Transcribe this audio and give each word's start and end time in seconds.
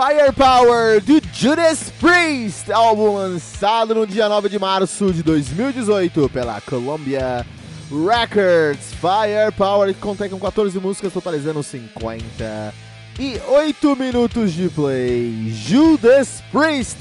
Firepower 0.00 1.02
do 1.02 1.20
Judas 1.30 1.92
Priest, 2.00 2.72
álbum 2.72 3.16
lançado 3.16 3.94
no 3.94 4.06
dia 4.06 4.30
9 4.30 4.48
de 4.48 4.58
março 4.58 5.12
de 5.12 5.22
2018 5.22 6.26
pela 6.30 6.58
Columbia 6.62 7.44
Records. 7.90 8.94
Firepower 8.94 9.92
que 9.92 10.00
contém 10.00 10.30
com 10.30 10.40
14 10.40 10.78
músicas, 10.80 11.12
totalizando 11.12 11.62
50 11.62 12.72
e 13.18 13.38
8 13.46 13.94
minutos 13.94 14.54
de 14.54 14.70
play. 14.70 15.52
Judas 15.52 16.42
Priest, 16.50 16.96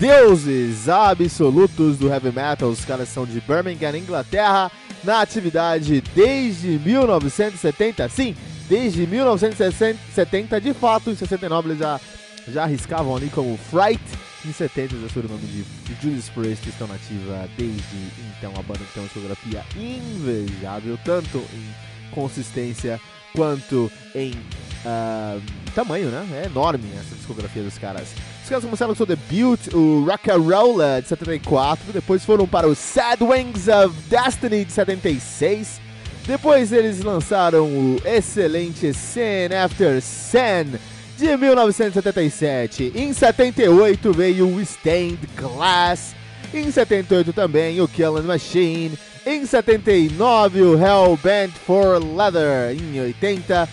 deuses 0.00 0.88
absolutos 0.88 1.98
do 1.98 2.08
heavy 2.08 2.32
metal. 2.32 2.70
Os 2.70 2.82
caras 2.82 3.10
são 3.10 3.26
de 3.26 3.42
Birmingham, 3.42 3.98
Inglaterra, 3.98 4.72
na 5.04 5.20
atividade 5.20 6.02
desde 6.14 6.78
1970. 6.78 8.08
Sim, 8.08 8.34
desde 8.70 9.06
1970, 9.06 10.58
de 10.62 10.72
fato, 10.72 11.10
em 11.10 11.14
69 11.14 11.68
eles 11.68 11.78
já, 11.78 12.00
já 12.48 12.64
arriscavam 12.64 13.16
ali 13.16 13.28
como 13.30 13.56
Fright. 13.56 14.02
Em 14.44 14.52
70 14.52 14.96
já 15.00 15.08
foi 15.08 15.22
o 15.22 15.28
nome 15.28 15.46
de 15.46 15.64
Judas 16.02 16.28
Priest, 16.30 16.68
estão 16.68 16.88
nativa 16.88 17.48
desde 17.56 17.96
então. 18.36 18.52
A 18.58 18.62
banda 18.62 18.80
que 18.80 18.92
tem 18.92 19.02
uma 19.02 19.08
discografia 19.08 19.64
invejável, 19.76 20.98
tanto 21.04 21.38
em 21.38 22.12
consistência 22.12 23.00
quanto 23.34 23.90
em 24.14 24.32
uh, 24.32 25.40
tamanho, 25.74 26.08
né? 26.08 26.42
É 26.42 26.46
enorme 26.46 26.84
essa 26.98 27.14
discografia 27.14 27.62
dos 27.62 27.78
caras. 27.78 28.08
Os 28.42 28.48
caras 28.48 28.64
começaram 28.64 28.92
com 28.92 28.96
seu 28.96 29.06
debut, 29.06 29.60
o 29.72 30.04
Rock'n'Rolla 30.04 31.00
de 31.00 31.08
74, 31.08 31.92
depois 31.92 32.24
foram 32.24 32.46
para 32.46 32.66
o 32.66 32.74
Sad 32.74 33.22
Wings 33.22 33.68
of 33.68 33.94
Destiny 34.08 34.64
de 34.64 34.72
76, 34.72 35.80
depois 36.26 36.72
eles 36.72 37.00
lançaram 37.00 37.64
o 37.66 38.02
excelente 38.04 38.92
Sin 38.92 39.54
After 39.54 40.02
Sin 40.02 40.78
de 41.18 41.36
1977. 41.36 42.92
Em 42.94 43.12
78 43.12 44.12
veio 44.12 44.48
o 44.48 44.60
Stained 44.60 45.18
Glass. 45.36 46.14
Em 46.52 46.70
78 46.70 47.32
também 47.32 47.80
o 47.80 47.88
Killing 47.88 48.22
Machine. 48.22 48.98
Em 49.24 49.46
79 49.46 50.62
o 50.62 50.74
Hell 50.74 51.18
Bent 51.22 51.52
for 51.66 52.02
Leather. 52.02 52.76
Em 52.76 53.00
80 53.00 53.68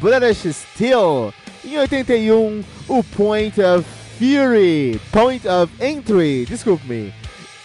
British 0.00 0.54
Steel. 0.54 1.32
Em 1.64 1.78
81 1.78 2.62
o 2.88 3.04
Point 3.04 3.60
of 3.60 3.84
Fury. 4.18 5.00
Point 5.10 5.46
of 5.48 5.72
Entry. 5.84 6.46
Desculpe-me. 6.46 7.12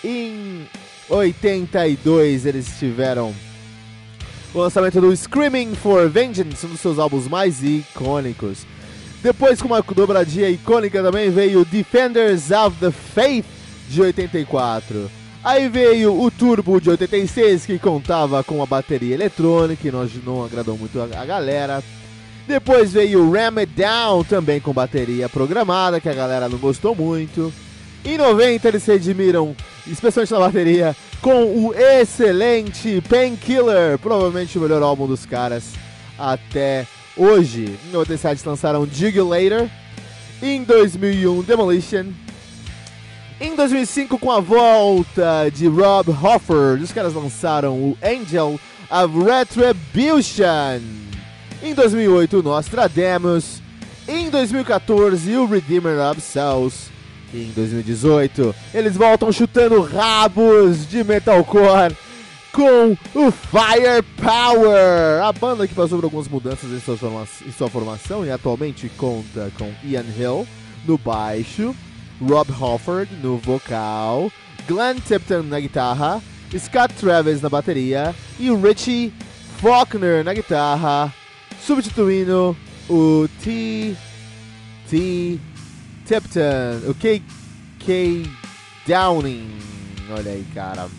Em 0.04 0.68
82 1.10 2.46
eles 2.46 2.68
tiveram 2.78 3.34
o 4.54 4.60
lançamento 4.60 5.00
do 5.00 5.16
Screaming 5.16 5.76
for 5.76 6.10
Vengeance, 6.10 6.66
um 6.66 6.70
dos 6.70 6.80
seus 6.80 6.98
álbuns 6.98 7.28
mais 7.28 7.62
icônicos. 7.64 8.66
Depois, 9.22 9.62
com 9.62 9.68
uma 9.68 9.82
dobradinha 9.82 10.50
icônica 10.50 11.02
também, 11.02 11.30
veio 11.30 11.66
Defenders 11.66 12.52
of 12.52 12.78
the 12.80 12.92
Faith, 12.92 13.46
de 13.90 14.02
84. 14.02 15.10
Aí 15.44 15.70
veio 15.70 16.22
o 16.22 16.30
Turbo 16.30 16.80
de 16.80 16.90
86, 16.90 17.66
que 17.66 17.80
contava 17.80 18.44
com 18.44 18.62
a 18.62 18.66
bateria 18.66 19.16
eletrônica, 19.16 19.88
e 19.88 19.92
não, 19.92 20.08
não 20.26 20.46
agradou 20.46 20.78
muito 20.78 21.00
a, 21.00 21.22
a 21.22 21.26
galera. 21.26 21.84
Depois 22.48 22.94
veio 22.94 23.24
o 23.24 23.32
Ram 23.32 23.58
It 23.60 23.72
Down, 23.76 24.24
também 24.24 24.60
com 24.60 24.74
bateria 24.74 25.28
programada, 25.28 26.00
que 26.00 26.10
a 26.10 26.14
galera 26.14 26.48
não 26.48 26.58
gostou 26.58 26.96
muito. 26.96 27.52
Em 28.06 28.18
90 28.18 28.68
eles 28.68 28.84
se 28.84 28.92
redimiram, 28.92 29.56
especialmente 29.86 30.32
na 30.32 30.40
bateria, 30.40 30.96
com 31.22 31.44
o 31.44 31.74
excelente 31.74 33.02
Painkiller, 33.10 33.98
provavelmente 34.00 34.58
o 34.58 34.62
melhor 34.62 34.82
álbum 34.82 35.08
dos 35.08 35.26
caras 35.26 35.74
até 36.18 36.86
hoje. 37.18 37.78
Em 37.88 37.92
97 37.92 38.48
lançaram 38.48 38.86
Dig 38.86 39.20
Later. 39.20 39.70
Em 40.42 40.64
2001, 40.64 41.42
Demolition. 41.44 42.06
Em 43.40 43.56
2005, 43.56 44.18
com 44.18 44.32
a 44.32 44.40
volta 44.40 45.50
de 45.54 45.68
Rob 45.68 46.10
Hoffer, 46.10 46.82
os 46.82 46.92
caras 46.92 47.14
lançaram 47.14 47.76
o 47.76 47.98
Angel 48.04 48.60
of 48.90 49.24
Retribution. 49.24 50.82
Em 51.62 51.74
2008, 51.74 52.40
o 52.40 52.44
Nostradamus. 52.44 53.62
Em 54.08 54.30
2014, 54.30 55.36
o 55.36 55.46
Redeemer 55.46 56.00
of 56.10 56.22
Souls. 56.22 56.90
E 57.34 57.44
em 57.44 57.52
2018, 57.52 58.56
eles 58.74 58.96
voltam 58.96 59.32
chutando 59.32 59.82
rabos 59.82 60.88
de 60.88 61.04
metalcore 61.04 61.94
com 62.58 62.98
o 63.14 63.32
Firepower, 63.32 65.22
a 65.24 65.32
banda 65.32 65.68
que 65.68 65.76
passou 65.76 66.00
por 66.00 66.06
algumas 66.06 66.28
mudanças 66.28 66.72
em 66.72 66.80
sua, 66.80 66.98
em 67.46 67.52
sua 67.52 67.70
formação 67.70 68.26
e 68.26 68.32
atualmente 68.32 68.90
conta 68.98 69.52
com 69.60 69.72
Ian 69.84 70.06
Hill 70.18 70.48
no 70.84 70.98
baixo, 70.98 71.76
Rob 72.20 72.52
Hofford 72.52 73.14
no 73.22 73.38
vocal, 73.38 74.32
Glenn 74.68 74.96
Tipton 74.96 75.44
na 75.44 75.60
guitarra, 75.60 76.20
Scott 76.58 76.96
Travis 76.96 77.44
na 77.44 77.50
bateria 77.50 78.16
e 78.40 78.50
Richie 78.50 79.14
Faulkner 79.62 80.24
na 80.24 80.34
guitarra, 80.34 81.14
substituindo 81.64 82.58
o 82.90 83.30
T. 83.44 83.96
T. 84.90 85.40
Tipton, 86.08 86.90
o 86.90 86.96
K.K. 86.96 88.24
Downing. 88.88 89.48
Olha 90.10 90.32
aí, 90.32 90.46
cara. 90.56 90.90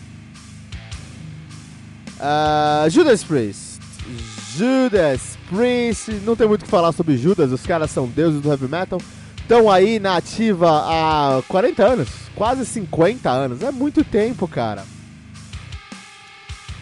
Uh, 2.19 2.89
Judas 2.89 3.23
Priest. 3.23 3.79
Judas 4.55 5.37
Priest. 5.49 6.11
Não 6.25 6.35
tem 6.35 6.47
muito 6.47 6.61
o 6.61 6.65
que 6.65 6.71
falar 6.71 6.91
sobre 6.91 7.17
Judas, 7.17 7.51
os 7.51 7.65
caras 7.65 7.89
são 7.91 8.07
deuses 8.07 8.41
do 8.41 8.49
heavy 8.49 8.67
metal. 8.67 9.01
Estão 9.37 9.71
aí 9.71 9.99
na 9.99 10.17
ativa 10.17 10.69
há 10.69 11.41
40 11.47 11.83
anos, 11.83 12.09
quase 12.35 12.65
50 12.65 13.29
anos. 13.29 13.63
É 13.63 13.71
muito 13.71 14.03
tempo, 14.03 14.47
cara. 14.47 14.85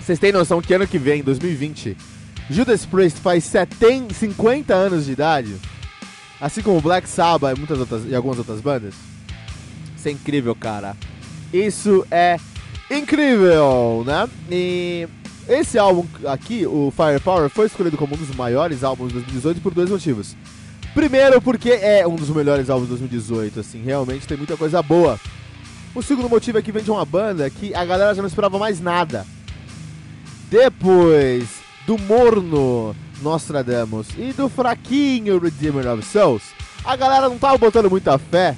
Vocês 0.01 0.19
têm 0.19 0.31
noção 0.31 0.61
que 0.61 0.73
ano 0.73 0.87
que 0.87 0.97
vem, 0.97 1.21
2020, 1.21 1.95
Judas 2.49 2.85
Priest 2.85 3.19
faz 3.19 3.43
70, 3.43 4.13
50 4.13 4.73
anos 4.73 5.05
de 5.05 5.11
idade? 5.11 5.55
Assim 6.39 6.61
como 6.61 6.79
Black 6.79 7.09
Sabbath 7.09 7.55
e, 7.55 7.59
muitas 7.59 7.79
outras, 7.79 8.03
e 8.05 8.15
algumas 8.15 8.37
outras 8.37 8.61
bandas? 8.61 8.93
Isso 9.97 10.07
é 10.07 10.11
incrível, 10.11 10.55
cara. 10.55 10.95
Isso 11.51 12.05
é 12.09 12.37
incrível, 12.89 14.03
né? 14.05 14.29
E 14.49 15.07
esse 15.47 15.77
álbum 15.77 16.05
aqui, 16.25 16.65
o 16.65 16.91
Firepower, 16.91 17.49
foi 17.49 17.67
escolhido 17.67 17.97
como 17.97 18.15
um 18.15 18.17
dos 18.17 18.35
maiores 18.35 18.83
álbuns 18.83 19.09
de 19.09 19.13
2018 19.15 19.61
por 19.61 19.73
dois 19.73 19.89
motivos. 19.89 20.35
Primeiro, 20.93 21.41
porque 21.41 21.69
é 21.69 22.07
um 22.07 22.15
dos 22.15 22.29
melhores 22.29 22.69
álbuns 22.69 22.89
de 22.89 22.97
2018, 22.97 23.59
assim, 23.59 23.81
realmente 23.81 24.27
tem 24.27 24.35
muita 24.37 24.57
coisa 24.57 24.81
boa. 24.81 25.19
O 25.93 26.01
segundo 26.01 26.29
motivo 26.29 26.57
é 26.57 26.61
que 26.61 26.71
vem 26.71 26.83
de 26.83 26.91
uma 26.91 27.05
banda 27.05 27.49
que 27.49 27.73
a 27.73 27.85
galera 27.85 28.13
já 28.13 28.21
não 28.21 28.27
esperava 28.27 28.57
mais 28.59 28.79
nada. 28.79 29.25
depois 30.49 31.47
do 31.85 31.97
morno 31.97 32.95
Nostradamus 33.21 34.07
e 34.17 34.33
do 34.33 34.49
fraquinho 34.49 35.39
Redeemer 35.39 35.87
of 35.87 36.03
Souls, 36.05 36.43
a 36.83 36.95
galera 36.95 37.29
não 37.29 37.37
tava 37.37 37.57
botando 37.57 37.89
muita 37.89 38.17
fé 38.17 38.55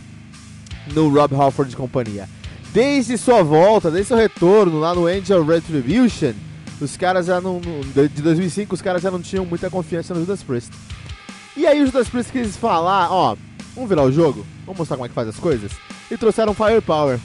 no 0.94 1.10
Rob 1.10 1.36
Halford 1.36 1.74
e 1.74 1.76
companhia. 1.76 2.28
Desde 2.74 3.18
sua 3.18 3.44
volta, 3.44 3.90
desde 3.90 4.10
seu 4.10 4.18
retorno 4.18 4.80
lá 4.80 4.94
no 4.94 5.08
Angel 5.08 5.44
Retribution, 5.46 6.34
os 6.82 6.98
caras 6.98 7.26
já 7.26 7.42
não. 7.42 7.60
De 7.94 8.22
2005, 8.22 8.76
os 8.76 8.82
caras 8.82 9.02
já 9.02 9.12
não 9.12 9.22
tinham 9.22 9.46
muita 9.46 9.70
confiança 9.70 10.14
no 10.14 10.22
Judas 10.22 10.44
Priest. 10.44 10.72
E 11.56 11.68
aí 11.68 11.82
o 11.82 11.86
Judas 11.86 12.10
Priest 12.10 12.32
quis 12.32 12.56
falar: 12.56 13.12
ó, 13.12 13.36
vamos 13.76 13.90
virar 13.90 14.04
o 14.04 14.12
jogo, 14.12 14.46
vamos 14.66 14.80
mostrar 14.80 14.98
como 14.98 15.06
é 15.06 15.10
que 15.10 15.16
faz 15.16 15.28
as 15.28 15.38
coisas. 15.38 15.72
E 16.10 16.18
trouxeram 16.18 16.54
Firepower. 16.54 17.20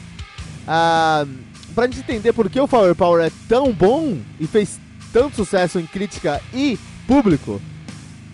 Ah, 0.66 1.26
pra 1.74 1.86
gente 1.86 2.00
entender 2.00 2.32
por 2.32 2.48
que 2.48 2.60
o 2.60 2.66
Firepower 2.66 3.24
é 3.24 3.30
tão 3.48 3.72
bom 3.72 4.18
e 4.40 4.46
fez 4.46 4.78
tanto 5.12 5.36
sucesso 5.36 5.78
em 5.78 5.86
crítica 5.86 6.40
e 6.52 6.78
público, 7.06 7.60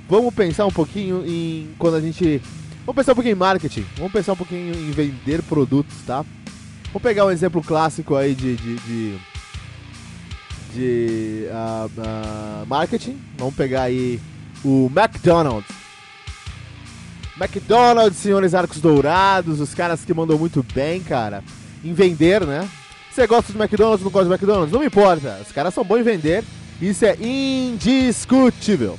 vamos 0.08 0.32
pensar 0.34 0.66
um 0.66 0.70
pouquinho 0.70 1.24
em 1.26 1.68
quando 1.78 1.96
a 1.96 2.00
gente. 2.00 2.40
Vamos 2.86 2.96
pensar 2.96 3.12
um 3.12 3.14
pouquinho 3.14 3.34
em 3.34 3.38
marketing, 3.38 3.84
vamos 3.96 4.12
pensar 4.12 4.32
um 4.32 4.36
pouquinho 4.36 4.74
em 4.74 4.90
vender 4.90 5.42
produtos, 5.42 5.94
tá? 6.06 6.24
Vamos 6.86 7.02
pegar 7.02 7.26
um 7.26 7.30
exemplo 7.30 7.62
clássico 7.62 8.16
aí 8.16 8.34
de, 8.34 8.56
de, 8.56 8.76
de, 8.78 9.18
de 10.72 11.46
uh, 11.50 11.86
uh, 11.86 12.66
marketing. 12.66 13.18
Vamos 13.36 13.54
pegar 13.54 13.82
aí 13.82 14.20
o 14.64 14.90
McDonald's. 14.94 15.68
McDonald's, 17.40 18.18
senhores 18.18 18.54
arcos 18.54 18.80
dourados, 18.80 19.60
os 19.60 19.74
caras 19.74 20.04
que 20.04 20.12
mandam 20.12 20.38
muito 20.38 20.64
bem, 20.74 21.00
cara, 21.00 21.42
em 21.82 21.94
vender, 21.94 22.46
né? 22.46 22.68
Você 23.10 23.26
gosta 23.26 23.52
de 23.52 23.58
McDonald's, 23.58 24.04
não 24.04 24.10
gosta 24.10 24.28
de 24.28 24.34
McDonald's? 24.34 24.72
Não 24.72 24.80
me 24.80 24.86
importa, 24.86 25.38
os 25.40 25.50
caras 25.50 25.72
são 25.72 25.82
bons 25.82 26.00
em 26.00 26.02
vender, 26.02 26.44
isso 26.80 27.04
é 27.04 27.16
indiscutível. 27.18 28.98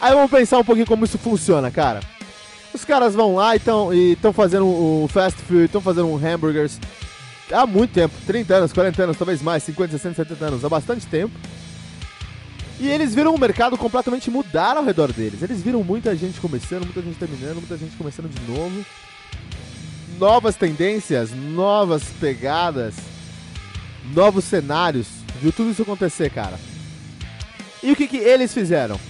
Aí 0.00 0.12
vamos 0.14 0.30
pensar 0.30 0.58
um 0.58 0.64
pouquinho 0.64 0.86
como 0.86 1.04
isso 1.04 1.18
funciona, 1.18 1.70
cara. 1.70 2.00
Os 2.72 2.84
caras 2.84 3.14
vão 3.14 3.34
lá 3.34 3.54
e 3.54 4.12
estão 4.12 4.32
fazendo 4.32 4.66
um 4.66 5.06
fast 5.08 5.40
food, 5.42 5.64
estão 5.64 5.80
fazendo 5.80 6.08
um 6.08 6.16
hambúrgueres 6.16 6.80
há 7.52 7.66
muito 7.66 7.92
tempo 7.92 8.14
30 8.26 8.54
anos, 8.54 8.72
40 8.72 9.02
anos, 9.02 9.16
talvez 9.16 9.42
mais, 9.42 9.62
50, 9.62 9.92
60, 9.92 10.14
70 10.14 10.44
anos 10.44 10.64
há 10.64 10.68
bastante 10.68 11.06
tempo. 11.06 11.34
E 12.78 12.88
eles 12.88 13.14
viram 13.14 13.34
o 13.34 13.38
mercado 13.38 13.78
completamente 13.78 14.30
mudar 14.30 14.76
ao 14.76 14.84
redor 14.84 15.10
deles. 15.12 15.42
Eles 15.42 15.62
viram 15.62 15.82
muita 15.82 16.14
gente 16.14 16.38
começando, 16.40 16.84
muita 16.84 17.00
gente 17.00 17.18
terminando, 17.18 17.56
muita 17.56 17.76
gente 17.76 17.96
começando 17.96 18.28
de 18.28 18.52
novo. 18.52 18.84
Novas 20.18 20.56
tendências, 20.56 21.30
novas 21.32 22.02
pegadas, 22.20 22.94
novos 24.12 24.44
cenários. 24.44 25.06
Viu 25.40 25.52
tudo 25.52 25.70
isso 25.70 25.82
acontecer, 25.82 26.30
cara. 26.30 26.58
E 27.82 27.92
o 27.92 27.96
que, 27.96 28.06
que 28.06 28.18
eles 28.18 28.52
fizeram? 28.52 29.00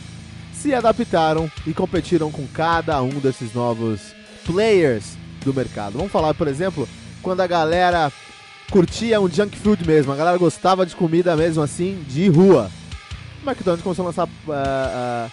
Se 0.53 0.73
adaptaram 0.73 1.51
e 1.67 1.73
competiram 1.73 2.31
com 2.31 2.47
cada 2.47 3.03
um 3.03 3.09
desses 3.21 3.53
novos 3.53 4.15
players 4.45 5.17
do 5.45 5.53
mercado. 5.53 5.99
Vamos 5.99 6.13
falar, 6.13 6.35
por 6.35 6.47
exemplo, 6.47 6.89
quando 7.21 7.41
a 7.41 7.47
galera 7.47 8.13
curtia 8.71 9.21
um 9.21 9.29
junk 9.29 9.57
food 9.57 9.87
mesmo, 9.87 10.13
a 10.13 10.17
galera 10.17 10.39
gostava 10.39 10.85
de 10.85 10.95
comida 10.95 11.37
mesmo 11.37 11.63
assim, 11.63 12.03
de 12.09 12.29
rua. 12.29 12.71
O 13.43 13.49
McDonald's 13.49 13.83
começou 13.83 14.05
a 14.05 14.07
lançar 14.07 14.27
uh, 14.27 15.29
uh, 15.29 15.31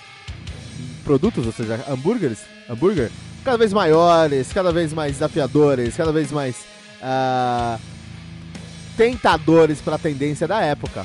produtos, 1.04 1.46
ou 1.46 1.52
seja, 1.52 1.84
hambúrgueres, 1.90 2.40
hambúrguer, 2.70 3.12
cada 3.44 3.58
vez 3.58 3.74
maiores, 3.74 4.54
cada 4.54 4.72
vez 4.72 4.94
mais 4.94 5.14
desafiadores, 5.14 5.96
cada 5.96 6.12
vez 6.12 6.32
mais 6.32 6.58
uh, 7.02 7.80
tentadores 8.96 9.82
para 9.82 9.96
a 9.96 10.00
tendência 10.00 10.48
da 10.48 10.62
época. 10.62 11.04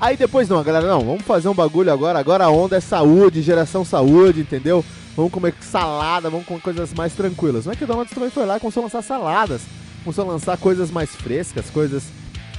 Aí 0.00 0.16
depois 0.16 0.48
não, 0.48 0.62
galera, 0.62 0.86
não, 0.86 1.00
vamos 1.00 1.22
fazer 1.22 1.48
um 1.48 1.54
bagulho 1.54 1.92
agora, 1.92 2.18
agora 2.18 2.44
a 2.44 2.50
onda 2.50 2.76
é 2.76 2.80
saúde, 2.80 3.42
geração 3.42 3.84
saúde, 3.84 4.40
entendeu? 4.40 4.84
Vamos 5.14 5.32
comer 5.32 5.54
salada, 5.60 6.28
vamos 6.28 6.46
comer 6.46 6.60
coisas 6.60 6.92
mais 6.92 7.14
tranquilas. 7.14 7.66
O 7.66 7.70
McDonald's 7.70 8.12
também 8.12 8.28
foi 8.28 8.44
lá 8.44 8.56
e 8.56 8.60
começou 8.60 8.82
a 8.82 8.84
lançar 8.84 9.02
saladas 9.02 9.62
começou 10.06 10.24
a 10.24 10.32
lançar 10.34 10.56
coisas 10.56 10.88
mais 10.88 11.10
frescas, 11.10 11.68
coisas 11.68 12.04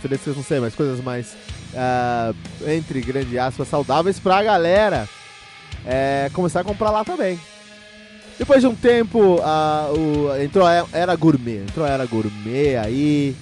frescas, 0.01 0.35
não 0.35 0.44
sei, 0.44 0.59
mas 0.59 0.75
coisas 0.75 1.01
mais, 1.01 1.33
uh, 1.73 2.35
entre 2.69 2.99
grande 2.99 3.39
aspas, 3.39 3.69
saudáveis 3.69 4.19
pra 4.19 4.44
galera 4.44 5.07
é, 5.85 6.29
começar 6.33 6.59
a 6.59 6.63
comprar 6.65 6.91
lá 6.91 7.05
também. 7.05 7.39
Depois 8.38 8.59
de 8.59 8.67
um 8.67 8.75
tempo, 8.75 9.39
o, 9.39 10.44
entrou 10.44 10.67
a 10.67 10.85
era 10.91 11.15
gourmet, 11.15 11.59
entrou 11.59 11.85
a 11.85 11.89
era 11.89 12.05
gourmet 12.05 12.75
aí, 12.75 13.33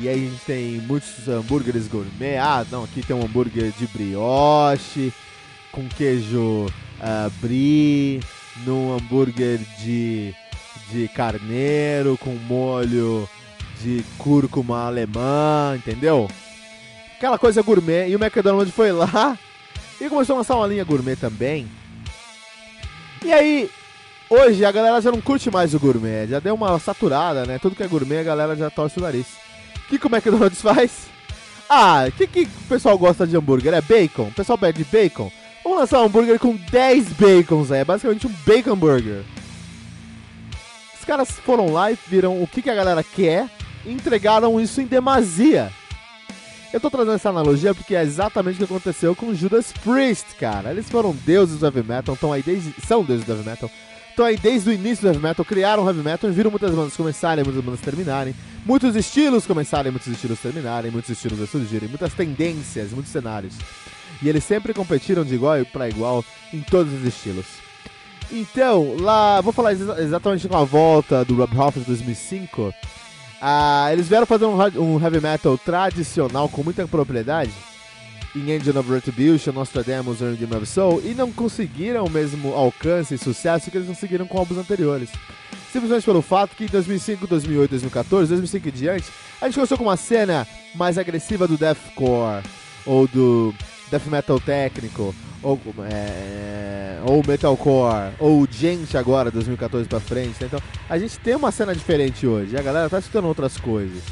e 0.00 0.08
aí 0.08 0.26
a 0.26 0.30
gente 0.30 0.44
tem 0.44 0.72
muitos 0.80 1.28
hambúrgueres 1.28 1.86
gourmet. 1.86 2.38
Ah, 2.38 2.66
não, 2.68 2.82
aqui 2.82 3.00
tem 3.00 3.14
um 3.14 3.24
hambúrguer 3.24 3.72
de 3.78 3.86
brioche, 3.86 5.12
com 5.70 5.88
queijo 5.88 6.66
uh, 6.66 7.30
brie, 7.40 8.20
num 8.66 8.96
hambúrguer 8.96 9.60
de, 9.78 10.34
de 10.90 11.06
carneiro, 11.14 12.18
com 12.18 12.34
molho 12.48 13.28
de 13.82 14.04
cúrcuma 14.18 14.86
alemã, 14.86 15.74
entendeu? 15.76 16.28
Aquela 17.16 17.38
coisa 17.38 17.62
gourmet. 17.62 18.08
E 18.08 18.16
o 18.16 18.22
McDonald's 18.22 18.74
foi 18.74 18.92
lá 18.92 19.38
e 20.00 20.08
começou 20.08 20.34
a 20.34 20.38
lançar 20.38 20.56
uma 20.56 20.66
linha 20.66 20.84
gourmet 20.84 21.16
também. 21.16 21.68
E 23.24 23.32
aí, 23.32 23.70
hoje 24.28 24.64
a 24.64 24.72
galera 24.72 25.00
já 25.00 25.10
não 25.10 25.20
curte 25.20 25.50
mais 25.50 25.74
o 25.74 25.78
gourmet, 25.78 26.26
já 26.26 26.40
deu 26.40 26.54
uma 26.54 26.78
saturada, 26.78 27.46
né? 27.46 27.58
Tudo 27.58 27.76
que 27.76 27.82
é 27.82 27.88
gourmet 27.88 28.18
a 28.18 28.24
galera 28.24 28.56
já 28.56 28.68
torce 28.70 28.98
o 28.98 29.02
nariz. 29.02 29.26
O 29.76 29.88
que, 29.88 29.98
que 29.98 30.06
o 30.06 30.14
McDonald's 30.14 30.60
faz? 30.62 31.06
Ah, 31.68 32.04
o 32.08 32.12
que, 32.12 32.26
que 32.26 32.42
o 32.42 32.68
pessoal 32.68 32.98
gosta 32.98 33.26
de 33.26 33.36
hambúrguer? 33.36 33.72
É 33.72 33.80
bacon? 33.80 34.24
O 34.24 34.34
pessoal 34.34 34.58
pede 34.58 34.84
bacon? 34.84 35.30
Vamos 35.62 35.78
lançar 35.78 36.00
um 36.00 36.06
hambúrguer 36.06 36.38
com 36.38 36.56
10 36.56 37.12
bacons, 37.12 37.70
é 37.70 37.84
basicamente 37.84 38.26
um 38.26 38.34
bacon 38.44 38.74
burger. 38.74 39.22
Os 40.98 41.04
caras 41.04 41.30
foram 41.30 41.72
lá 41.72 41.92
e 41.92 41.98
viram 42.08 42.42
o 42.42 42.46
que, 42.46 42.62
que 42.62 42.70
a 42.70 42.74
galera 42.74 43.02
quer 43.02 43.48
entregaram 43.86 44.60
isso 44.60 44.80
em 44.80 44.86
demasia. 44.86 45.70
Eu 46.72 46.80
tô 46.80 46.90
trazendo 46.90 47.14
essa 47.14 47.28
analogia 47.28 47.74
porque 47.74 47.94
é 47.94 48.02
exatamente 48.02 48.54
o 48.54 48.58
que 48.58 48.64
aconteceu 48.64 49.14
com 49.14 49.34
Judas 49.34 49.72
Priest, 49.84 50.34
cara. 50.40 50.70
Eles 50.70 50.88
foram 50.88 51.14
deuses 51.26 51.58
do 51.58 51.66
heavy 51.66 51.82
metal, 51.82 52.14
estão 52.14 52.32
aí 52.32 52.42
desde. 52.42 52.74
são 52.86 53.04
deuses 53.04 53.26
do 53.26 53.32
heavy 53.32 53.44
metal. 53.44 53.70
Estão 54.08 54.24
aí 54.24 54.36
desde 54.36 54.70
o 54.70 54.72
início 54.72 55.02
do 55.02 55.08
heavy 55.08 55.22
metal, 55.22 55.44
criaram 55.44 55.86
heavy 55.86 56.02
metal 56.02 56.30
e 56.30 56.32
viram 56.32 56.50
muitas 56.50 56.74
bandas 56.74 56.96
começarem, 56.96 57.44
muitas 57.44 57.62
bandas 57.62 57.80
terminarem, 57.80 58.34
muitos 58.64 58.96
estilos 58.96 59.46
começarem, 59.46 59.92
muitos 59.92 60.08
estilos 60.08 60.38
terminarem, 60.38 60.90
muitos 60.90 61.10
estilos 61.10 61.50
surgirem, 61.50 61.88
muitas 61.88 62.14
tendências, 62.14 62.90
muitos 62.90 63.12
cenários. 63.12 63.54
E 64.22 64.28
eles 64.28 64.44
sempre 64.44 64.72
competiram 64.72 65.24
de 65.24 65.34
igual 65.34 65.64
para 65.66 65.88
igual 65.88 66.24
em 66.52 66.60
todos 66.60 66.92
os 66.92 67.04
estilos. 67.04 67.46
Então, 68.30 68.96
lá, 68.98 69.42
vou 69.42 69.52
falar 69.52 69.72
exatamente 69.72 70.48
com 70.48 70.56
a 70.56 70.64
volta 70.64 71.22
do 71.22 71.34
Rob 71.34 71.54
Halford 71.54 71.86
2005. 71.86 72.72
Ah, 73.44 73.88
eles 73.92 74.08
vieram 74.08 74.24
fazer 74.24 74.44
um, 74.44 74.56
um, 74.56 75.02
heavy 75.02 75.20
metal 75.20 75.58
tradicional 75.58 76.48
com 76.48 76.62
muita 76.62 76.86
propriedade 76.86 77.50
em 78.36 78.52
Engine 78.52 78.78
of 78.78 78.88
Retribution, 78.88 79.50
Nostradamus 79.50 80.20
e 80.20 80.24
Redeemer 80.24 80.58
of 80.58 80.66
Soul 80.66 81.02
e 81.04 81.12
não 81.12 81.32
conseguiram 81.32 82.04
o 82.04 82.10
mesmo 82.10 82.54
alcance 82.54 83.14
e 83.14 83.18
sucesso 83.18 83.68
que 83.68 83.76
eles 83.76 83.88
conseguiram 83.88 84.28
com 84.28 84.38
álbuns 84.38 84.58
anteriores. 84.58 85.10
Simplesmente 85.72 86.04
pelo 86.04 86.22
fato 86.22 86.54
que 86.54 86.66
em 86.66 86.68
2005, 86.68 87.26
2008, 87.26 87.70
2014, 87.70 88.28
2005 88.28 88.68
e 88.68 88.70
diante, 88.70 89.12
a 89.40 89.46
gente 89.46 89.54
começou 89.56 89.76
com 89.76 89.84
uma 89.84 89.96
cena 89.96 90.46
mais 90.76 90.96
agressiva 90.96 91.48
do 91.48 91.56
deathcore 91.56 92.44
ou 92.86 93.08
do 93.08 93.52
death 93.92 94.06
metal 94.06 94.40
técnico 94.40 95.14
ou, 95.42 95.60
é, 95.90 96.98
ou 97.04 97.22
metalcore, 97.26 98.14
ou 98.18 98.48
gente 98.50 98.96
agora, 98.96 99.30
2014 99.30 99.86
pra 99.86 100.00
frente. 100.00 100.40
Né? 100.40 100.46
Então, 100.46 100.60
a 100.88 100.98
gente 100.98 101.18
tem 101.18 101.36
uma 101.36 101.52
cena 101.52 101.74
diferente 101.74 102.26
hoje. 102.26 102.56
a 102.56 102.62
galera 102.62 102.88
tá 102.88 102.98
escutando 102.98 103.26
outras 103.26 103.58
coisas. 103.58 104.02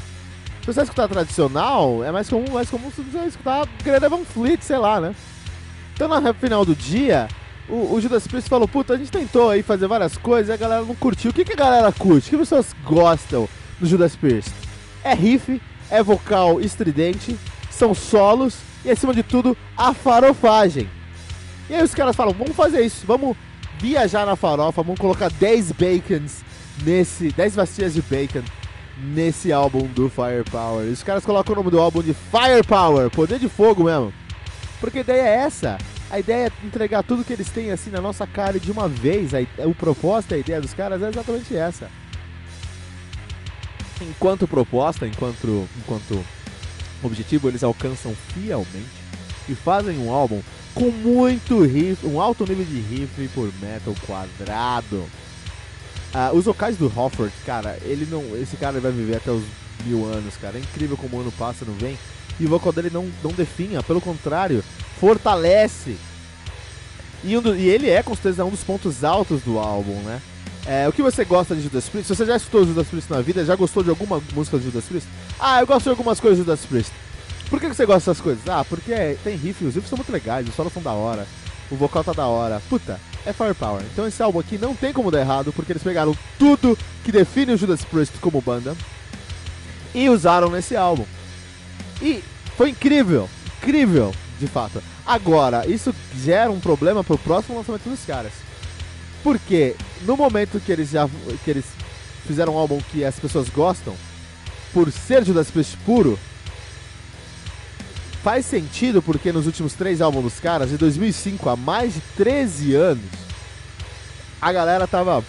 Se 0.61 0.67
você 0.67 0.83
escutar 0.83 1.07
tradicional, 1.07 2.03
é 2.03 2.11
mais 2.11 2.29
comum, 2.29 2.51
mais 2.51 2.69
comum 2.69 2.91
você 2.91 3.25
escutar 3.25 3.67
Greta 3.83 4.07
Van 4.07 4.23
Fleet, 4.23 4.61
sei 4.61 4.77
lá, 4.77 5.01
né? 5.01 5.15
Então, 5.95 6.07
no 6.07 6.33
final 6.35 6.63
do 6.63 6.75
dia, 6.75 7.27
o, 7.67 7.95
o, 7.95 8.01
Judas 8.01 8.27
Priest 8.27 8.47
falou, 8.47 8.67
puta, 8.67 8.93
a 8.93 8.97
gente 8.97 9.11
tentou 9.11 9.49
aí 9.49 9.63
fazer 9.63 9.87
várias 9.87 10.15
coisas 10.17 10.49
e 10.49 10.51
a 10.51 10.57
galera 10.57 10.83
não 10.83 10.93
curtiu. 10.93 11.31
O 11.31 11.33
que, 11.33 11.43
que 11.43 11.53
a 11.53 11.55
galera 11.55 11.91
curte? 11.91 12.27
O 12.27 12.29
que 12.31 12.37
pessoas 12.37 12.75
gostam 12.85 13.49
do 13.79 13.87
Judas 13.87 14.15
Priest? 14.15 14.51
É 15.03 15.15
riff, 15.15 15.59
é 15.89 16.03
vocal 16.03 16.61
estridente, 16.61 17.35
são 17.71 17.95
solos 17.95 18.70
e, 18.83 18.89
acima 18.89 19.13
de 19.13 19.23
tudo, 19.23 19.55
a 19.77 19.93
farofagem. 19.93 20.89
E 21.69 21.75
aí 21.75 21.83
os 21.83 21.93
caras 21.93 22.15
falam, 22.15 22.33
vamos 22.33 22.55
fazer 22.55 22.81
isso, 22.81 23.05
vamos 23.05 23.37
viajar 23.79 24.25
na 24.25 24.35
farofa, 24.35 24.83
vamos 24.83 24.99
colocar 24.99 25.29
10 25.29 25.71
bacons 25.71 26.43
nesse. 26.83 27.31
10 27.31 27.55
vacias 27.55 27.93
de 27.93 28.01
bacon 28.01 28.43
nesse 28.97 29.51
álbum 29.51 29.87
do 29.87 30.09
Firepower. 30.09 30.85
E 30.87 30.91
os 30.91 31.03
caras 31.03 31.25
colocam 31.25 31.53
o 31.53 31.55
nome 31.57 31.71
do 31.71 31.79
álbum 31.79 32.01
de 32.01 32.13
Firepower, 32.13 33.09
poder 33.09 33.39
de 33.39 33.49
fogo 33.49 33.83
mesmo. 33.85 34.13
Porque 34.79 34.99
a 34.99 35.01
ideia 35.01 35.21
é 35.21 35.35
essa. 35.37 35.77
A 36.09 36.19
ideia 36.19 36.47
é 36.47 36.65
entregar 36.65 37.03
tudo 37.03 37.23
que 37.23 37.31
eles 37.31 37.49
têm 37.49 37.71
assim 37.71 37.89
na 37.89 38.01
nossa 38.01 38.27
cara 38.27 38.59
de 38.59 38.71
uma 38.71 38.87
vez. 38.87 39.33
A, 39.33 39.39
o 39.65 39.73
propósito, 39.73 40.35
a 40.35 40.37
ideia 40.37 40.59
dos 40.59 40.73
caras 40.73 41.01
é 41.01 41.07
exatamente 41.07 41.55
essa. 41.55 41.89
Enquanto 44.01 44.47
proposta, 44.47 45.07
enquanto, 45.07 45.67
enquanto 45.77 46.23
objetivo, 47.07 47.47
eles 47.47 47.63
alcançam 47.63 48.15
fielmente 48.33 49.01
e 49.47 49.55
fazem 49.55 49.97
um 49.97 50.11
álbum 50.11 50.41
com 50.73 50.89
muito 50.89 51.63
riff, 51.63 52.05
um 52.05 52.21
alto 52.21 52.45
nível 52.47 52.65
de 52.65 52.79
riff 52.79 53.27
por 53.29 53.51
metal 53.61 53.95
quadrado. 54.05 55.05
Uh, 56.13 56.35
os 56.35 56.45
vocais 56.45 56.77
do 56.77 56.91
Hofford, 56.93 57.33
cara, 57.45 57.77
ele 57.83 58.05
não, 58.09 58.21
esse 58.37 58.57
cara 58.57 58.79
vai 58.79 58.91
viver 58.91 59.17
até 59.17 59.31
os 59.31 59.43
mil 59.85 60.05
anos, 60.05 60.35
cara. 60.37 60.57
É 60.57 60.61
incrível 60.61 60.97
como 60.97 61.17
o 61.17 61.21
ano 61.21 61.31
passa, 61.31 61.65
não 61.65 61.73
vem. 61.75 61.97
E 62.39 62.45
o 62.45 62.49
vocal 62.49 62.73
dele 62.73 62.89
não, 62.91 63.09
não 63.23 63.31
definha, 63.31 63.83
pelo 63.83 64.01
contrário, 64.01 64.63
fortalece. 64.99 65.95
E, 67.23 67.37
um 67.37 67.41
do, 67.41 67.55
e 67.55 67.69
ele 67.69 67.89
é 67.89 68.01
com 68.01 68.13
certeza 68.13 68.43
um 68.43 68.49
dos 68.49 68.63
pontos 68.63 69.03
altos 69.03 69.41
do 69.43 69.59
álbum, 69.59 69.95
né? 70.01 70.21
É, 70.65 70.87
o 70.87 70.91
que 70.91 71.01
você 71.01 71.25
gosta 71.25 71.55
de 71.55 71.61
Judas 71.61 71.89
Priest? 71.89 72.07
Se 72.07 72.15
você 72.15 72.25
já 72.25 72.35
escutou 72.35 72.65
Judas 72.65 72.87
Priest 72.87 73.11
na 73.11 73.21
vida, 73.21 73.43
já 73.43 73.55
gostou 73.55 73.83
de 73.83 73.89
alguma 73.89 74.21
música 74.33 74.57
de 74.57 74.65
Judas 74.65 74.85
Priest? 74.85 75.07
Ah, 75.43 75.59
eu 75.59 75.65
gosto 75.65 75.85
de 75.85 75.89
algumas 75.89 76.19
coisas 76.19 76.37
Judas 76.37 76.63
Priest. 76.67 76.93
Por 77.49 77.59
que, 77.59 77.67
você 77.67 77.83
gosta 77.83 78.11
dessas 78.11 78.21
coisas? 78.21 78.47
Ah, 78.47 78.63
porque 78.63 79.17
tem 79.23 79.35
riff, 79.35 79.65
os 79.65 79.73
riffs 79.73 79.89
são 79.89 79.97
muito 79.97 80.11
legais, 80.11 80.47
os 80.47 80.53
solos 80.53 80.71
são 80.71 80.83
da 80.83 80.91
hora, 80.91 81.25
o 81.71 81.75
vocal 81.75 82.03
tá 82.03 82.13
da 82.13 82.27
hora. 82.27 82.61
Puta, 82.69 82.99
é 83.25 83.33
Firepower. 83.33 83.81
Então 83.91 84.07
esse 84.07 84.21
álbum 84.21 84.39
aqui 84.39 84.59
não 84.59 84.75
tem 84.75 84.93
como 84.93 85.09
dar 85.09 85.19
errado, 85.19 85.51
porque 85.51 85.71
eles 85.71 85.81
pegaram 85.81 86.15
tudo 86.37 86.77
que 87.03 87.11
define 87.11 87.53
o 87.53 87.57
Judas 87.57 87.83
Priest 87.83 88.19
como 88.19 88.39
banda 88.39 88.77
e 89.95 90.07
usaram 90.09 90.51
nesse 90.51 90.75
álbum. 90.75 91.07
E 91.99 92.23
foi 92.55 92.69
incrível, 92.69 93.27
incrível, 93.57 94.13
de 94.39 94.45
fato. 94.45 94.81
Agora, 95.03 95.67
isso 95.67 95.91
gera 96.23 96.51
um 96.51 96.59
problema 96.59 97.03
pro 97.03 97.17
próximo 97.17 97.57
lançamento 97.57 97.89
dos 97.89 98.05
caras. 98.05 98.31
Porque 99.23 99.75
no 100.03 100.15
momento 100.15 100.59
que 100.59 100.71
eles 100.71 100.91
já 100.91 101.09
que 101.43 101.49
eles 101.49 101.65
fizeram 102.27 102.53
um 102.53 102.59
álbum 102.59 102.79
que 102.91 103.03
as 103.03 103.19
pessoas 103.19 103.49
gostam, 103.49 103.95
por 104.73 104.91
ser 104.91 105.25
Judas 105.25 105.49
Priest 105.49 105.77
puro, 105.85 106.17
faz 108.23 108.45
sentido 108.45 109.01
porque 109.01 109.31
nos 109.31 109.45
últimos 109.45 109.73
três 109.73 110.01
álbuns 110.01 110.23
dos 110.23 110.39
caras, 110.39 110.69
de 110.69 110.77
2005 110.77 111.49
a 111.49 111.55
mais 111.55 111.93
de 111.93 112.01
13 112.15 112.75
anos, 112.75 113.11
a 114.41 114.51
galera 114.51 114.87
tava 114.87 115.23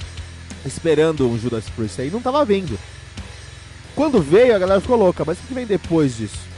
esperando 0.65 1.29
um 1.29 1.39
Judas 1.39 1.65
Priest 1.71 2.01
aí, 2.01 2.11
não 2.11 2.21
tava 2.21 2.45
vindo. 2.45 2.79
Quando 3.95 4.23
veio, 4.23 4.55
a 4.55 4.59
galera 4.59 4.81
ficou 4.81 4.97
louca, 4.97 5.25
mas 5.25 5.39
o 5.39 5.43
que 5.43 5.55
vem 5.55 5.67
depois 5.67 6.17
disso? 6.17 6.53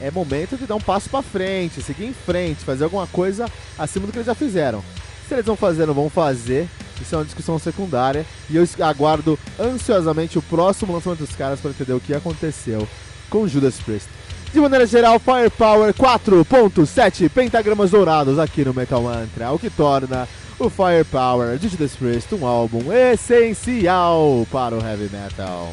É 0.00 0.10
momento 0.10 0.56
de 0.56 0.64
dar 0.64 0.76
um 0.76 0.80
passo 0.80 1.10
para 1.10 1.22
frente, 1.22 1.82
seguir 1.82 2.06
em 2.06 2.14
frente, 2.14 2.64
fazer 2.64 2.84
alguma 2.84 3.06
coisa 3.08 3.46
acima 3.78 4.06
do 4.06 4.12
que 4.12 4.18
eles 4.18 4.26
já 4.26 4.34
fizeram. 4.34 4.82
Se 5.26 5.34
eles 5.34 5.44
vão 5.44 5.56
fazer, 5.56 5.86
não 5.86 5.94
vão 5.94 6.08
fazer, 6.08 6.68
isso 7.02 7.14
é 7.14 7.18
uma 7.18 7.24
discussão 7.24 7.58
secundária. 7.58 8.26
E 8.48 8.56
eu 8.56 8.66
aguardo 8.80 9.38
ansiosamente 9.58 10.38
o 10.38 10.42
próximo 10.42 10.92
lançamento 10.92 11.20
dos 11.20 11.34
caras 11.34 11.60
para 11.60 11.70
entender 11.70 11.92
o 11.92 12.00
que 12.00 12.14
aconteceu 12.14 12.86
com 13.30 13.46
Judas 13.46 13.76
Priest. 13.76 14.08
De 14.52 14.60
maneira 14.60 14.86
geral, 14.86 15.20
Firepower 15.20 15.92
4.7 15.92 17.28
pentagramas 17.28 17.90
dourados 17.90 18.38
aqui 18.38 18.64
no 18.64 18.72
Metal 18.72 19.02
Mantra, 19.02 19.52
o 19.52 19.58
que 19.58 19.68
torna 19.68 20.26
o 20.58 20.70
Firepower 20.70 21.58
de 21.58 21.68
Judas 21.68 21.94
Priest 21.94 22.34
um 22.34 22.46
álbum 22.46 22.92
essencial 22.92 24.46
para 24.50 24.74
o 24.74 24.80
heavy 24.80 25.10
metal. 25.10 25.72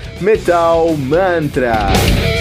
Metal 0.21 0.95
Mantra. 0.97 2.40